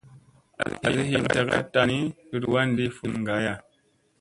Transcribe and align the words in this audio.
Azi 0.87 1.03
hin 1.09 1.27
tagat 1.33 1.51
ka 1.65 1.71
ta 1.73 1.81
ni 1.89 1.99
tut 2.29 2.43
wanɗi 2.51 2.85
fun 2.95 3.13
gaya. 3.27 3.53